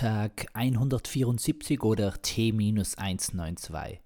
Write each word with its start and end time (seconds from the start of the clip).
Tag 0.00 0.46
174 0.54 1.82
oder 1.82 2.14
T-192. 2.22 3.98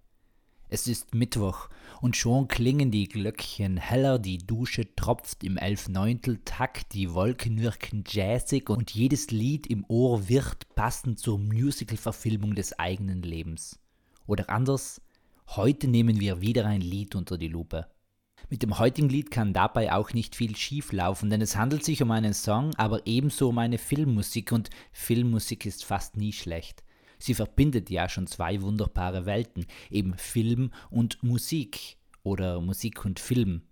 Es 0.68 0.88
ist 0.88 1.14
Mittwoch 1.14 1.68
und 2.00 2.16
schon 2.16 2.48
klingen 2.48 2.90
die 2.90 3.06
Glöckchen 3.06 3.76
heller, 3.76 4.18
die 4.18 4.38
Dusche 4.38 4.92
tropft 4.96 5.44
im 5.44 5.56
Elfneunteltakt, 5.56 6.94
die 6.94 7.14
Wolken 7.14 7.62
wirken 7.62 8.02
jazzig 8.08 8.70
und 8.70 8.90
jedes 8.90 9.30
Lied 9.30 9.68
im 9.68 9.84
Ohr 9.86 10.28
wird 10.28 10.74
passend 10.74 11.20
zur 11.20 11.38
Musical-Verfilmung 11.38 12.56
des 12.56 12.76
eigenen 12.76 13.22
Lebens. 13.22 13.78
Oder 14.26 14.50
anders, 14.50 15.00
heute 15.46 15.86
nehmen 15.86 16.18
wir 16.18 16.40
wieder 16.40 16.66
ein 16.66 16.80
Lied 16.80 17.14
unter 17.14 17.38
die 17.38 17.46
Lupe. 17.46 17.86
Mit 18.54 18.62
dem 18.62 18.78
heutigen 18.78 19.08
Lied 19.08 19.32
kann 19.32 19.52
dabei 19.52 19.92
auch 19.92 20.12
nicht 20.12 20.36
viel 20.36 20.54
schief 20.54 20.92
laufen, 20.92 21.28
denn 21.28 21.40
es 21.40 21.56
handelt 21.56 21.84
sich 21.84 22.00
um 22.02 22.12
einen 22.12 22.34
Song, 22.34 22.72
aber 22.76 23.04
ebenso 23.04 23.48
um 23.48 23.58
eine 23.58 23.78
Filmmusik 23.78 24.52
und 24.52 24.70
Filmmusik 24.92 25.66
ist 25.66 25.84
fast 25.84 26.16
nie 26.16 26.32
schlecht. 26.32 26.84
Sie 27.18 27.34
verbindet 27.34 27.90
ja 27.90 28.08
schon 28.08 28.28
zwei 28.28 28.62
wunderbare 28.62 29.26
Welten, 29.26 29.66
eben 29.90 30.16
Film 30.16 30.70
und 30.90 31.20
Musik 31.24 31.96
oder 32.22 32.60
Musik 32.60 33.04
und 33.04 33.18
Film. 33.18 33.62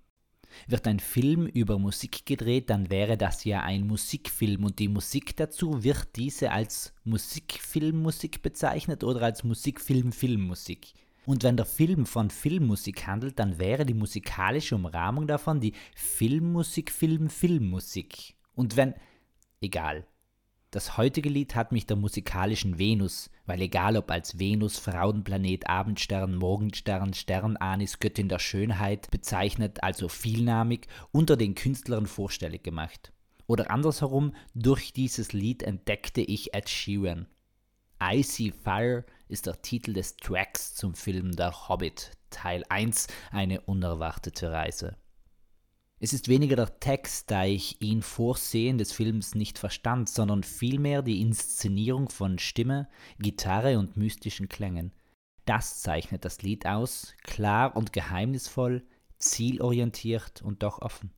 Wird 0.67 0.87
ein 0.89 0.99
Film 0.99 1.47
über 1.47 1.79
Musik 1.79 2.27
gedreht, 2.27 2.69
dann 2.69 2.91
wäre 2.91 3.17
das 3.17 3.45
ja 3.45 3.63
ein 3.63 3.87
Musikfilm 3.87 4.65
und 4.65 4.79
die 4.81 4.89
Musik 4.89 5.37
dazu 5.37 5.85
wird 5.85 6.17
diese 6.17 6.51
als 6.51 6.93
Musikfilmmusik 7.05 8.43
bezeichnet 8.43 9.05
oder 9.05 9.23
als 9.23 9.45
Musikfilm-Filmmusik. 9.45 10.95
Und 11.25 11.45
wenn 11.45 11.57
der 11.57 11.67
Film 11.67 12.07
von 12.07 12.31
Filmmusik 12.31 13.07
handelt, 13.07 13.39
dann 13.39 13.59
wäre 13.59 13.87
die 13.87 13.95
musikalische 13.95 14.75
Umrahmung 14.75 15.27
davon 15.27 15.61
die 15.61 15.75
Filmmusik, 15.95 16.91
Film, 16.91 17.31
Filmmusik. 17.31 18.35
Und 18.55 18.77
wenn. 18.77 18.95
Egal. 19.61 20.07
Das 20.73 20.97
heutige 20.97 21.29
Lied 21.29 21.55
hat 21.55 21.71
mich 21.71 21.85
der 21.85 21.99
musikalischen 21.99 22.79
Venus, 22.79 23.31
weil 23.45 23.61
egal 23.61 23.97
ob 23.99 24.11
als 24.11 24.39
Venus, 24.39 24.79
Frauenplanet, 24.79 25.69
Abendstern, 25.69 26.35
Morgenstern, 26.35 27.13
Sternanis, 27.13 28.01
Göttin 28.01 28.31
der 28.31 28.39
Schönheit 28.39 29.11
bezeichnet, 29.11 29.83
also 29.83 30.09
vielnamig, 30.09 30.87
unter 31.11 31.37
den 31.37 31.55
Künstlern 31.55 32.07
vorstellig 32.07 32.65
gemacht. 32.65 33.13
Oder 33.47 33.71
andersherum, 33.71 34.35
durch 34.55 34.95
dieses 34.95 35.35
Lied 35.35 35.63
entdeckte 35.63 36.23
ich 36.23 36.55
Ed 36.55 36.71
Sheeran. 36.71 37.27
Icy 38.03 38.51
Fire 38.51 39.05
ist 39.33 39.47
der 39.47 39.63
Titel 39.63 39.95
des 39.95 40.17
Tracks 40.19 40.75
zum 40.75 40.95
Film 40.95 41.33
Der 41.33 41.69
Hobbit, 41.69 42.11
Teil 42.29 42.65
1, 42.69 43.07
eine 43.31 43.63
unerwartete 43.63 44.53
Reise. 44.53 44.97
Es 46.01 46.13
ist 46.13 46.29
weniger 46.29 46.57
der 46.57 46.79
Text, 46.81 47.31
da 47.31 47.45
ich 47.45 47.81
ihn 47.81 48.03
vor 48.03 48.37
Sehen 48.37 48.77
des 48.77 48.93
Films 48.93 49.35
nicht 49.35 49.59
verstand, 49.59 50.11
sondern 50.11 50.43
vielmehr 50.43 51.01
die 51.01 51.23
Inszenierung 51.23 52.11
von 52.11 52.39
Stimme, 52.39 52.89
Gitarre 53.19 53.79
und 53.79 53.97
mystischen 53.97 54.49
Klängen. 54.49 54.93
Das 55.47 55.81
zeichnet 55.81 56.25
das 56.27 56.43
Lied 56.43 56.67
aus, 56.67 57.15
klar 57.23 57.75
und 57.75 57.93
geheimnisvoll, 57.93 58.85
zielorientiert 59.19 60.43
und 60.43 60.63
doch 60.63 60.83
offen. 60.83 61.11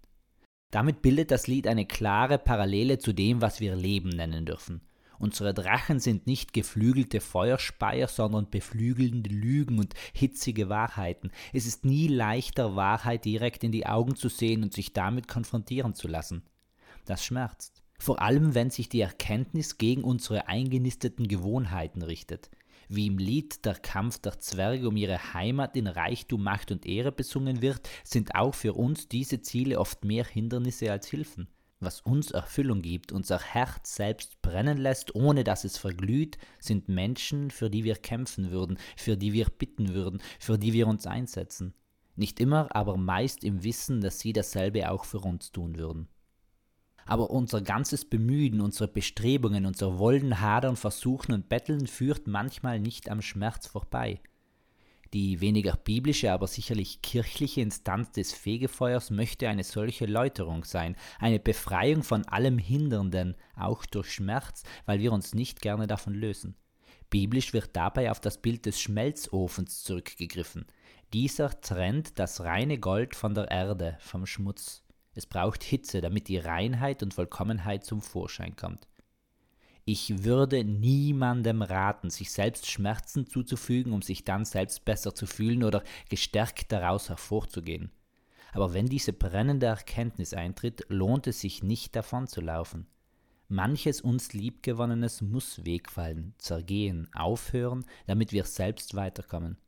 Damit 0.71 1.03
bildet 1.03 1.31
das 1.33 1.49
Lied 1.49 1.67
eine 1.67 1.87
klare 1.87 2.39
Parallele 2.39 2.99
zu 2.99 3.13
dem, 3.13 3.41
was 3.41 3.61
wir 3.61 3.75
Leben 3.75 4.11
nennen 4.11 4.47
dürfen. 4.47 4.83
Unsere 5.25 5.55
Drachen 5.55 6.01
sind 6.01 6.27
nicht 6.27 6.53
geflügelte 6.53 7.19
Feuerspeier, 7.19 8.09
sondern 8.09 8.51
beflügelnde 8.51 9.31
Lügen 9.31 9.79
und 9.79 9.95
hitzige 10.13 10.69
Wahrheiten. 10.69 11.31
Es 11.55 11.65
ist 11.65 11.87
nie 11.87 12.09
leichter, 12.09 12.77
Wahrheit 12.77 13.25
direkt 13.25 13.65
in 13.65 13.73
die 13.73 13.87
Augen 13.87 14.17
zu 14.17 14.29
sehen 14.29 14.63
und 14.63 14.75
sich 14.75 14.93
damit 14.93 15.27
konfrontieren 15.27 15.95
zu 15.95 16.09
lassen. 16.09 16.43
Das 17.07 17.25
schmerzt. 17.25 17.83
Vor 17.99 18.21
allem, 18.21 18.55
wenn 18.55 18.69
sich 18.69 18.91
die 18.91 19.01
Erkenntnis 19.01 19.79
gegen 19.79 20.05
unsere 20.05 20.49
eingenisteten 20.49 21.27
Gewohnheiten 21.27 22.03
richtet. 22.03 22.51
Wie 22.91 23.07
im 23.07 23.17
Lied 23.17 23.65
Der 23.65 23.77
Kampf 23.77 24.19
der 24.19 24.41
Zwerge 24.41 24.87
um 24.87 24.97
ihre 24.99 25.33
Heimat 25.33 25.75
in 25.75 25.87
Reichtum, 25.87 26.43
Macht 26.43 26.71
und 26.71 26.85
Ehre 26.85 27.13
besungen 27.13 27.63
wird, 27.63 27.89
sind 28.05 28.35
auch 28.35 28.55
für 28.55 28.75
uns 28.75 29.09
diese 29.09 29.41
Ziele 29.41 29.81
oft 29.81 30.05
mehr 30.05 30.27
Hindernisse 30.27 30.93
als 30.93 31.09
Hilfen 31.09 31.49
was 31.81 32.01
uns 32.01 32.31
Erfüllung 32.31 32.83
gibt, 32.83 33.13
unser 33.13 33.39
Herz 33.39 33.97
selbst 33.97 34.41
brennen 34.43 34.79
lässt, 34.79 35.15
ohne 35.15 35.45
dass 35.45 35.65
es 35.65 35.77
verglüht, 35.77 36.39
sind 36.59 36.89
Menschen, 36.89 37.51
für 37.51 37.71
die 37.71 37.85
wir 37.85 37.97
kämpfen 37.97 38.51
würden, 38.51 38.79
für 38.97 39.17
die 39.17 39.33
wir 39.33 39.47
bitten 39.47 39.95
würden, 39.95 40.21
für 40.39 40.59
die 40.59 40.73
wir 40.73 40.87
uns 40.87 41.07
einsetzen. 41.07 41.75
Nicht 42.17 42.41
immer, 42.41 42.75
aber 42.75 42.97
meist 42.97 43.45
im 43.45 43.65
Wissen, 43.65 44.01
dass 44.01 44.21
sie 44.21 44.33
dasselbe 44.33 44.91
auch 44.91 45.05
für 45.05 45.19
uns 45.19 45.51
tun 45.53 45.77
würden. 45.77 46.09
Aber 47.07 47.31
unser 47.31 47.61
ganzes 47.61 48.05
Bemühen, 48.05 48.61
unsere 48.61 48.89
Bestrebungen, 48.89 49.67
unser 49.67 49.99
Wollen, 49.99 50.41
Hadern, 50.41 50.77
Versuchen 50.77 51.33
und 51.33 51.49
Betteln 51.49 51.87
führt 51.87 52.27
manchmal 52.27 52.81
nicht 52.81 53.11
am 53.11 53.21
Schmerz 53.21 53.67
vorbei. 53.67 54.21
Die 55.15 55.41
weniger 55.41 55.77
biblische, 55.77 56.33
aber 56.33 56.49
sicherlich 56.49 57.01
kirchliche 57.01 57.61
Instanz 57.61 58.11
des 58.11 58.33
Fegefeuers 58.33 59.13
möchte 59.13 59.49
eine 59.49 59.63
solche 59.63 60.07
Läuterung 60.07 60.65
sein, 60.65 60.97
eine 61.21 61.39
Befreiung 61.39 62.03
von 62.03 62.25
allem 62.25 62.59
Hindernden, 62.59 63.37
auch 63.55 63.87
durch 63.87 64.11
Schmerz, 64.11 64.65
weil 64.87 64.99
wir 64.99 65.13
uns 65.13 65.33
nicht 65.33 65.63
gerne 65.63 65.87
davon 65.87 66.15
lösen. 66.15 66.57
Biblisch 67.11 67.53
wird 67.53 67.77
dabei 67.77 68.11
auf 68.11 68.19
das 68.19 68.43
Bild 68.43 68.67
des 68.67 68.81
Schmelzofens 68.81 69.85
zurückgegriffen. 69.85 70.67
Dieser 71.13 71.61
trennt 71.61 72.19
das 72.19 72.41
reine 72.41 72.79
Gold 72.79 73.15
von 73.15 73.35
der 73.35 73.53
Erde, 73.53 73.97
vom 74.01 74.27
Schmutz. 74.27 74.83
Es 75.15 75.27
braucht 75.27 75.63
Hitze, 75.63 76.01
damit 76.01 76.27
die 76.27 76.39
Reinheit 76.39 77.05
und 77.05 77.15
Vollkommenheit 77.15 77.85
zum 77.85 78.03
Vorschein 78.03 78.57
kommt. 78.57 78.89
Ich 79.87 80.25
würde 80.25 80.65
niemandem 80.65 81.61
raten, 81.61 82.09
sich 82.09 82.33
selbst 82.33 82.71
Schmerzen 82.71 83.27
zuzufügen, 83.27 83.93
um 83.93 84.01
sich 84.01 84.25
dann 84.25 84.47
selbst 84.47 84.87
besser 84.87 85.15
zu 85.15 85.27
fühlen 85.27 85.63
oder 85.63 85.83
gestärkt 86.09 86.73
daraus 86.73 87.11
hervorzugehen. 87.11 87.91
Aber 88.55 88.73
wenn 88.73 88.87
diese 88.87 89.13
brennende 89.13 89.67
Erkenntnis 89.67 90.33
eintritt, 90.33 90.87
lohnt 90.89 91.27
es 91.27 91.41
sich 91.41 91.63
nicht 91.63 91.95
davon 91.97 92.27
zu 92.29 92.41
laufen. 92.41 92.87
Manches 93.49 94.01
uns 94.01 94.33
Liebgewonnenes 94.33 95.21
muss 95.21 95.67
wegfallen, 95.67 96.35
zergehen, 96.39 97.11
aufhören, 97.15 97.85
damit 98.07 98.33
wir 98.33 98.45
selbst 98.45 98.95
weiterkommen. 98.95 99.59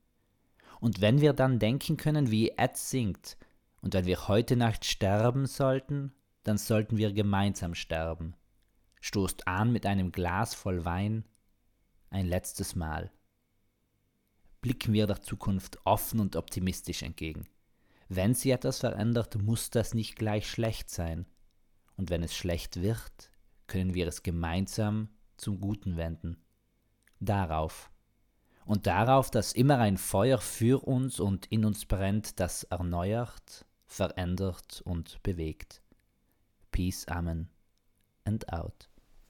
Und 0.81 1.03
wenn 1.03 1.21
wir 1.21 1.35
dann 1.35 1.59
denken 1.59 1.99
können, 1.99 2.31
wie 2.31 2.53
Ed 2.57 2.79
singt, 2.79 3.37
und 3.83 3.93
wenn 3.93 4.07
wir 4.07 4.29
heute 4.29 4.57
Nacht 4.57 4.87
sterben 4.87 5.45
sollten, 5.45 6.13
dann 6.43 6.57
sollten 6.57 6.97
wir 6.97 7.13
gemeinsam 7.13 7.75
sterben 7.75 8.35
stoßt 9.01 9.47
an 9.47 9.73
mit 9.73 9.87
einem 9.87 10.13
Glas 10.13 10.55
voll 10.55 10.85
Wein, 10.85 11.25
ein 12.11 12.27
letztes 12.27 12.75
Mal. 12.75 13.11
Blicken 14.61 14.93
wir 14.93 15.07
der 15.07 15.23
Zukunft 15.23 15.79
offen 15.85 16.21
und 16.21 16.37
optimistisch 16.37 17.03
entgegen. 17.03 17.47
Wenn 18.09 18.35
sie 18.35 18.51
etwas 18.51 18.79
verändert, 18.79 19.41
muss 19.41 19.71
das 19.71 19.95
nicht 19.95 20.17
gleich 20.17 20.49
schlecht 20.49 20.91
sein. 20.91 21.27
Und 21.97 22.11
wenn 22.11 22.23
es 22.23 22.35
schlecht 22.35 22.83
wird, 22.83 23.31
können 23.67 23.95
wir 23.95 24.07
es 24.07 24.23
gemeinsam 24.23 25.09
zum 25.37 25.61
Guten 25.61 25.97
wenden. 25.97 26.37
Darauf. 27.21 27.91
Und 28.65 28.87
darauf, 28.87 29.31
dass 29.31 29.53
immer 29.53 29.79
ein 29.79 29.97
Feuer 29.97 30.39
für 30.39 30.85
uns 30.85 31.21
und 31.21 31.47
in 31.47 31.65
uns 31.65 31.87
brennt, 31.87 32.41
das 32.41 32.65
erneuert, 32.65 33.67
verändert 33.87 34.83
und 34.85 35.23
bewegt. 35.23 35.83
Peace, 36.71 37.07
Amen 37.07 37.49
and 38.27 38.45
out. 38.53 38.87